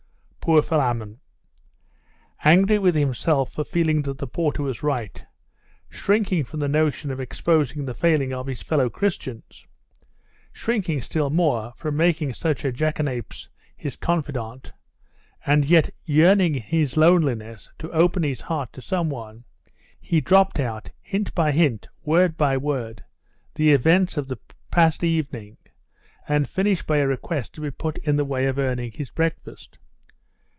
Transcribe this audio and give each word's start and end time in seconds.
Poor 0.43 0.63
Philammon! 0.63 1.19
Angry 2.43 2.77
with 2.79 2.93
himself 2.95 3.53
for 3.53 3.63
feeling 3.63 4.01
that 4.01 4.17
the 4.17 4.27
porter 4.27 4.63
was 4.63 4.81
right; 4.83 5.23
shrinking 5.87 6.43
from 6.43 6.59
the 6.59 6.67
notion 6.67 7.09
of 7.11 7.19
exposing 7.21 7.85
the 7.85 7.93
failings 7.93 8.33
of 8.33 8.47
his 8.47 8.61
fellow 8.63 8.89
Christians; 8.89 9.65
shrinking 10.51 10.99
still 11.01 11.29
more 11.29 11.71
from 11.77 11.95
making 11.95 12.33
such 12.33 12.65
a 12.65 12.71
jackanapes 12.71 13.49
his 13.77 13.95
confidant: 13.95 14.73
and 15.45 15.63
yet 15.63 15.93
yearning 16.03 16.55
in 16.55 16.61
his 16.61 16.97
loneliness 16.97 17.69
to 17.77 17.91
open 17.91 18.23
his 18.23 18.41
heart 18.41 18.73
to 18.73 18.81
some 18.81 19.09
one, 19.11 19.45
he 20.01 20.19
dropped 20.21 20.59
out, 20.59 20.89
hint 21.01 21.33
by 21.35 21.51
hint, 21.51 21.87
word 22.03 22.35
by 22.35 22.57
word, 22.57 23.05
the 23.55 23.71
events 23.71 24.17
of 24.17 24.27
the 24.27 24.39
past 24.71 25.01
evening, 25.03 25.55
and 26.27 26.49
finished 26.49 26.87
by 26.87 26.97
a 26.97 27.07
request 27.07 27.53
to 27.53 27.61
be 27.61 27.71
put 27.71 27.97
in 27.99 28.15
the 28.17 28.25
way 28.25 28.47
of 28.47 28.57
earning 28.57 28.91
his 28.91 29.11
breakfast. 29.11 29.77